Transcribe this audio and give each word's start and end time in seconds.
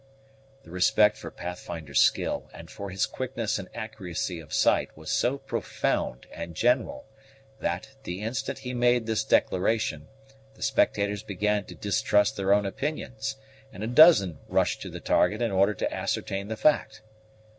The 0.63 0.71
respect 0.71 1.15
for 1.15 1.29
Pathfinder's 1.29 1.99
skill 1.99 2.49
and 2.55 2.71
for 2.71 2.89
his 2.89 3.05
quickness 3.05 3.59
and 3.59 3.69
accuracy 3.75 4.39
of 4.39 4.51
sight 4.51 4.89
was 4.97 5.11
so 5.11 5.37
profound 5.37 6.25
and 6.33 6.55
general, 6.55 7.05
that, 7.59 7.89
the 8.01 8.23
instant 8.23 8.57
he 8.57 8.73
made 8.73 9.05
this 9.05 9.23
declaration, 9.23 10.07
the 10.55 10.63
spectators 10.63 11.21
began 11.21 11.65
to 11.65 11.75
distrust 11.75 12.35
their 12.35 12.51
own 12.51 12.65
opinions, 12.65 13.35
and 13.71 13.83
a 13.83 13.85
dozen 13.85 14.39
rushed 14.47 14.81
to 14.81 14.89
the 14.89 14.99
target 15.01 15.39
in 15.39 15.51
order 15.51 15.75
to 15.75 15.93
ascertain 15.93 16.47
the 16.47 16.57
fact. 16.57 17.03